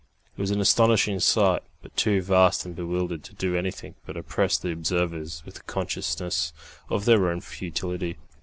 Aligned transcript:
It 0.35 0.41
was 0.41 0.49
an 0.49 0.59
astonishing 0.61 1.19
sight, 1.19 1.61
but 1.83 1.95
too 1.95 2.23
vast 2.23 2.65
and 2.65 2.75
bewildering 2.75 3.21
to 3.21 3.35
do 3.35 3.55
anything 3.55 3.93
but 4.03 4.17
oppress 4.17 4.57
the 4.57 4.71
observers 4.71 5.43
with 5.45 5.57
a 5.59 5.63
consciousness 5.65 6.53
of 6.89 7.05
their 7.05 7.29
own 7.29 7.39
futility. 7.41 8.17